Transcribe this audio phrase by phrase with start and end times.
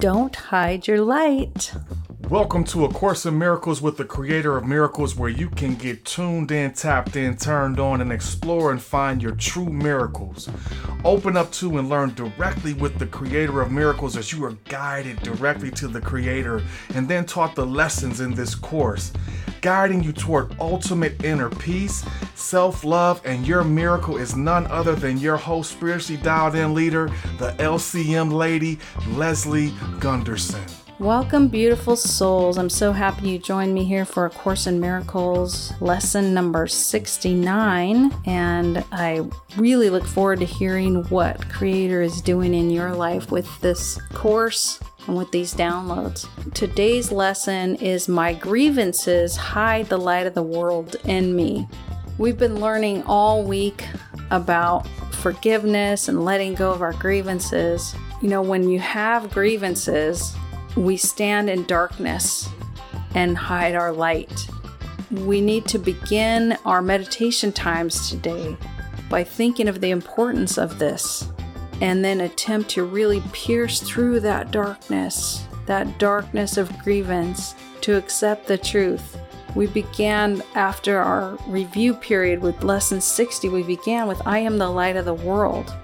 [0.00, 1.74] Don't hide your light.
[2.30, 6.06] Welcome to A Course in Miracles with the Creator of Miracles, where you can get
[6.06, 10.48] tuned in, tapped in, turned on, and explore and find your true miracles.
[11.04, 15.20] Open up to and learn directly with the Creator of Miracles as you are guided
[15.20, 16.62] directly to the Creator
[16.94, 19.12] and then taught the lessons in this course,
[19.60, 22.04] guiding you toward ultimate inner peace,
[22.34, 27.08] self love, and your miracle is none other than your host, spiritually dialed in leader,
[27.38, 30.89] the LCM lady, Leslie Gunterson.
[31.00, 32.58] Welcome, beautiful souls.
[32.58, 38.12] I'm so happy you joined me here for A Course in Miracles lesson number 69.
[38.26, 43.48] And I really look forward to hearing what Creator is doing in your life with
[43.62, 46.28] this course and with these downloads.
[46.52, 51.66] Today's lesson is My Grievances Hide the Light of the World in Me.
[52.18, 53.86] We've been learning all week
[54.30, 57.94] about forgiveness and letting go of our grievances.
[58.20, 60.36] You know, when you have grievances,
[60.76, 62.48] we stand in darkness
[63.14, 64.48] and hide our light.
[65.10, 68.56] We need to begin our meditation times today
[69.08, 71.28] by thinking of the importance of this
[71.80, 78.46] and then attempt to really pierce through that darkness, that darkness of grievance, to accept
[78.46, 79.18] the truth.
[79.56, 84.68] We began after our review period with lesson 60, we began with I am the
[84.68, 85.74] light of the world.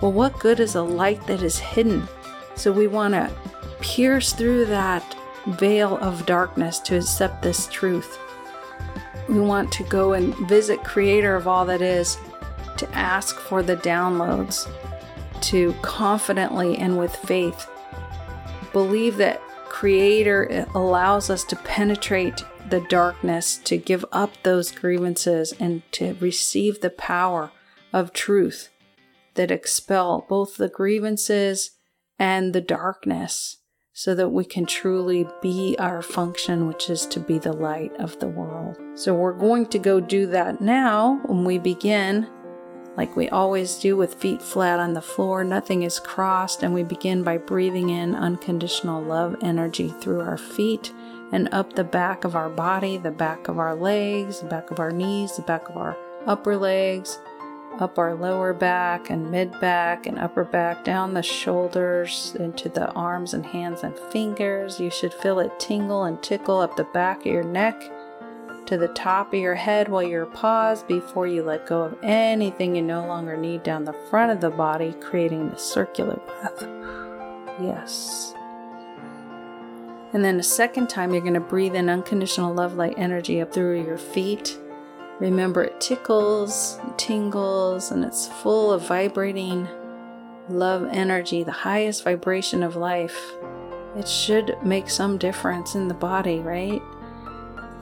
[0.00, 2.08] Well, what good is a light that is hidden?
[2.54, 3.30] So we want to
[3.82, 5.16] pierce through that
[5.46, 8.18] veil of darkness to accept this truth.
[9.28, 12.16] We want to go and visit Creator of all that is
[12.78, 14.70] to ask for the downloads,
[15.42, 17.68] to confidently and with faith
[18.72, 25.82] believe that Creator allows us to penetrate the darkness, to give up those grievances, and
[25.92, 27.50] to receive the power
[27.92, 28.70] of truth
[29.34, 31.72] that expel both the grievances
[32.18, 33.58] and the darkness
[33.92, 38.18] so that we can truly be our function, which is to be the light of
[38.18, 38.78] the world.
[38.94, 42.26] So, we're going to go do that now when we begin,
[42.96, 46.82] like we always do, with feet flat on the floor, nothing is crossed, and we
[46.82, 50.92] begin by breathing in unconditional love energy through our feet
[51.32, 54.78] and up the back of our body, the back of our legs, the back of
[54.78, 57.18] our knees, the back of our upper legs
[57.80, 62.90] up our lower back and mid back and upper back, down the shoulders into the
[62.92, 64.78] arms and hands and fingers.
[64.78, 67.82] You should feel it tingle and tickle up the back of your neck
[68.66, 72.76] to the top of your head while you're paused before you let go of anything
[72.76, 76.62] you no longer need down the front of the body, creating the circular breath.
[77.60, 78.34] Yes.
[80.12, 83.52] And then a second time, you're going to breathe in unconditional love light energy up
[83.52, 84.58] through your feet
[85.22, 89.68] Remember, it tickles, tingles, and it's full of vibrating
[90.48, 93.32] love energy, the highest vibration of life.
[93.96, 96.82] It should make some difference in the body, right?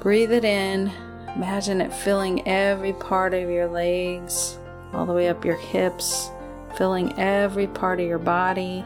[0.01, 0.93] Breathe it in.
[1.35, 4.59] Imagine it filling every part of your legs,
[4.93, 6.31] all the way up your hips,
[6.77, 8.85] filling every part of your body.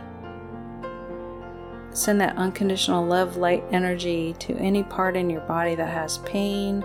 [1.91, 6.85] Send that unconditional love light energy to any part in your body that has pain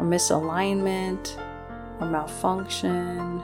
[0.00, 1.38] or misalignment
[2.00, 3.42] or malfunction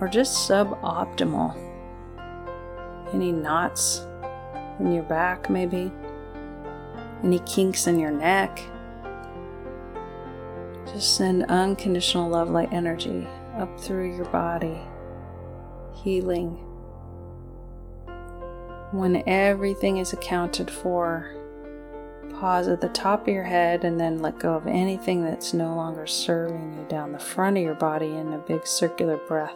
[0.00, 1.56] or just suboptimal.
[3.12, 4.06] Any knots
[4.78, 5.90] in your back, maybe?
[7.24, 8.60] Any kinks in your neck?
[10.86, 13.26] Just send unconditional love light energy
[13.58, 14.78] up through your body,
[15.94, 16.62] healing.
[18.92, 21.34] When everything is accounted for,
[22.40, 25.74] Pause at the top of your head and then let go of anything that's no
[25.74, 29.54] longer serving you down the front of your body in a big circular breath.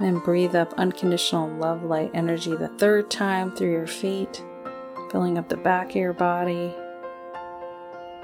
[0.00, 4.44] Then breathe up unconditional love light energy the third time through your feet,
[5.10, 6.74] filling up the back of your body.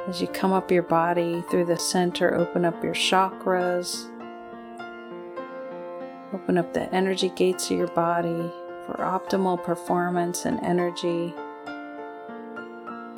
[0.07, 4.11] As you come up your body through the center, open up your chakras.
[6.35, 8.53] Open up the energy gates of your body
[8.85, 11.33] for optimal performance and energy.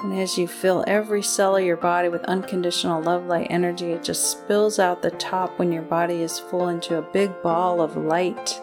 [0.02, 4.02] And as you fill every cell of your body with unconditional love light energy, it
[4.02, 7.96] just spills out the top when your body is full into a big ball of
[7.96, 8.60] light.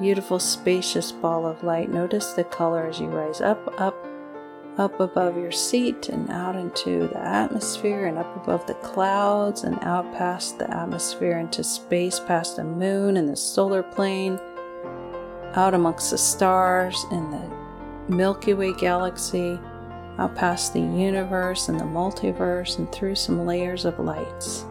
[0.00, 1.90] Beautiful, spacious ball of light.
[1.90, 3.96] Notice the color as you rise up, up,
[4.78, 9.76] up above your seat and out into the atmosphere and up above the clouds and
[9.82, 14.38] out past the atmosphere into space, past the moon and the solar plane,
[15.54, 17.50] out amongst the stars in the
[18.08, 19.58] Milky Way galaxy
[20.18, 24.64] out past the universe and the multiverse and through some layers of lights.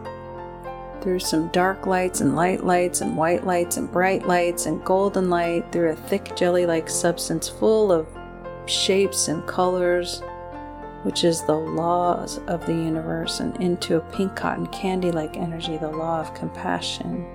[1.04, 5.28] through some dark lights and light lights and white lights and bright lights and golden
[5.28, 8.08] light through a thick jelly like substance full of
[8.64, 10.22] shapes and colors,
[11.02, 15.76] which is the laws of the universe, and into a pink cotton candy like energy,
[15.76, 17.26] the law of compassion.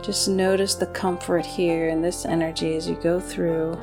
[0.00, 3.76] Just notice the comfort here in this energy as you go through.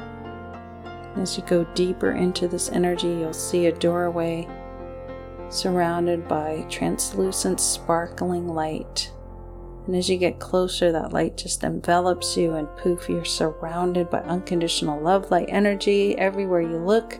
[1.17, 4.47] As you go deeper into this energy, you'll see a doorway
[5.49, 9.11] surrounded by translucent, sparkling light.
[9.87, 14.19] And as you get closer, that light just envelops you, and poof, you're surrounded by
[14.19, 17.17] unconditional love, light energy everywhere you look.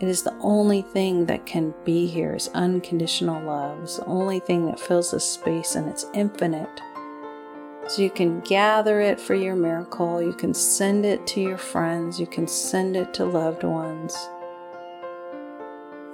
[0.00, 3.82] It is the only thing that can be here is unconditional love.
[3.82, 6.80] It's the only thing that fills this space, and it's infinite.
[7.88, 10.20] So you can gather it for your miracle.
[10.20, 12.18] You can send it to your friends.
[12.18, 14.16] You can send it to loved ones.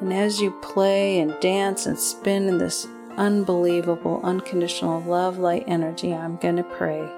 [0.03, 2.87] And as you play and dance and spin in this
[3.17, 7.09] unbelievable, unconditional love light energy, I'm going to pray.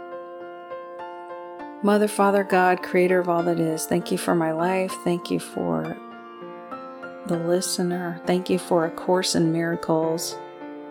[1.82, 4.94] Mother, Father, God, creator of all that is, thank you for my life.
[5.02, 5.96] Thank you for
[7.26, 8.20] the listener.
[8.24, 10.36] Thank you for A Course in Miracles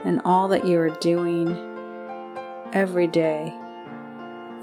[0.03, 1.72] and all that you are doing
[2.73, 3.53] every day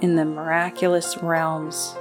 [0.03, 1.97] in the miraculous realms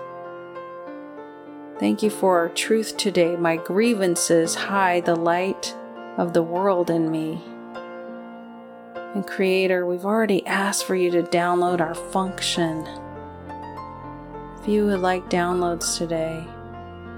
[1.79, 3.37] Thank you for our truth today.
[3.37, 5.73] My grievances hide the light
[6.17, 7.41] of the world in me.
[9.15, 12.85] And Creator, we've already asked for you to download our function.
[14.59, 16.45] If you would like downloads today,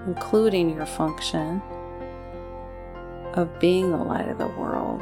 [0.06, 1.60] including your function
[3.34, 5.02] of being the light of the world,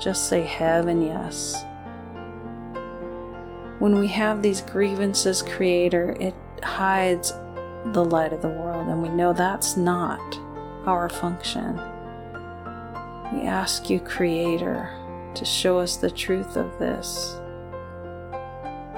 [0.00, 1.64] just say heaven yes.
[3.78, 6.34] When we have these grievances, Creator, it
[6.64, 7.32] hides
[7.92, 10.36] the light of the world, and we know that's not
[10.84, 11.76] our function.
[13.32, 14.90] We ask you, Creator,
[15.34, 17.40] to show us the truth of this.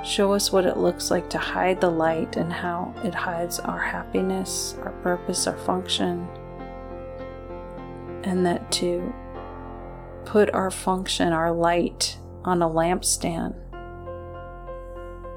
[0.03, 3.79] Show us what it looks like to hide the light and how it hides our
[3.79, 6.27] happiness, our purpose, our function,
[8.25, 9.13] and that to
[10.25, 13.55] put our function, our light, on a lampstand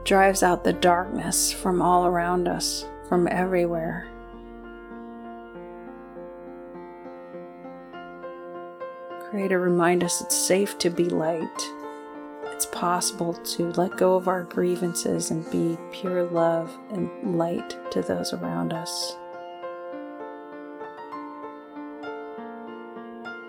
[0.04, 4.08] drives out the darkness from all around us from everywhere.
[9.30, 11.70] Creator, remind us it's safe to be light.
[12.46, 18.02] It's possible to let go of our grievances and be pure love and light to
[18.02, 19.16] those around us.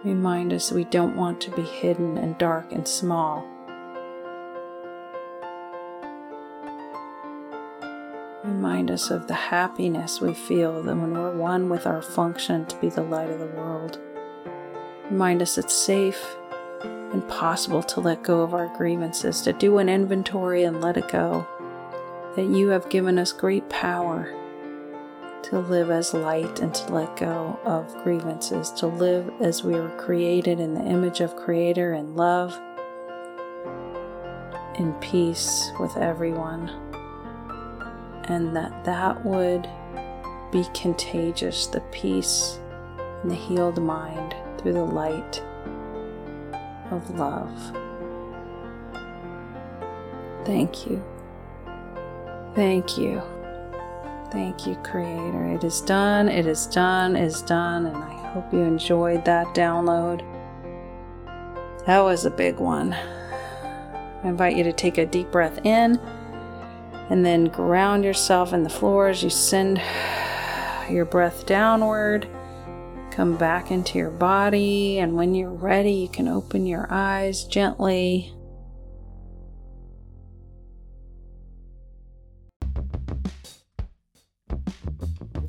[0.04, 3.46] Remind us we don't want to be hidden and dark and small.
[8.64, 12.88] Remind us of the happiness we feel when we're one with our function to be
[12.88, 13.98] the light of the world.
[15.10, 16.38] Remind us it's safe
[16.82, 21.08] and possible to let go of our grievances, to do an inventory and let it
[21.08, 21.46] go.
[22.36, 24.32] That you have given us great power
[25.42, 29.94] to live as light and to let go of grievances, to live as we were
[29.98, 32.58] created in the image of Creator in love,
[34.78, 36.93] in peace with everyone
[38.24, 39.68] and that that would
[40.50, 42.58] be contagious the peace
[43.22, 45.42] and the healed mind through the light
[46.90, 47.52] of love.
[50.44, 51.02] Thank you.
[52.54, 53.22] Thank you.
[54.30, 55.54] Thank you, Creator.
[55.54, 59.46] It is done, it is done, it is done, and I hope you enjoyed that
[59.54, 60.22] download.
[61.86, 62.92] That was a big one.
[62.92, 66.00] I invite you to take a deep breath in
[67.10, 69.80] and then ground yourself in the floor as you send
[70.90, 72.28] your breath downward.
[73.10, 78.32] Come back into your body, and when you're ready, you can open your eyes gently.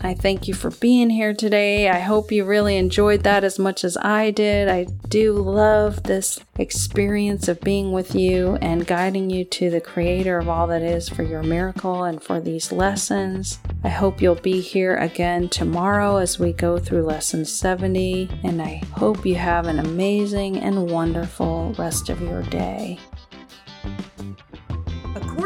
[0.05, 1.89] I thank you for being here today.
[1.89, 4.69] I hope you really enjoyed that as much as I did.
[4.69, 10.37] I do love this experience of being with you and guiding you to the creator
[10.37, 13.57] of all that is for your miracle and for these lessons.
[13.83, 18.83] I hope you'll be here again tomorrow as we go through lesson 70, and I
[18.93, 22.99] hope you have an amazing and wonderful rest of your day.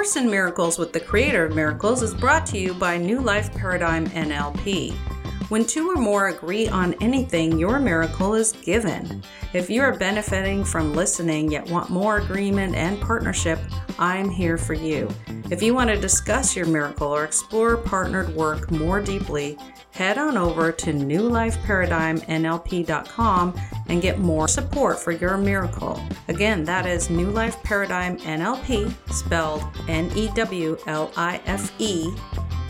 [0.10, 3.54] Course in Miracles with the Creator of Miracles is brought to you by New Life
[3.54, 5.19] Paradigm NLP.
[5.50, 9.24] When two or more agree on anything, your miracle is given.
[9.51, 13.58] If you are benefiting from listening yet want more agreement and partnership,
[13.98, 15.10] I'm here for you.
[15.50, 19.58] If you want to discuss your miracle or explore partnered work more deeply,
[19.89, 26.00] head on over to newlifeparadigmnlp.com and get more support for your miracle.
[26.27, 32.13] Again, that is New Life Paradigm NLP, spelled N E W L I F E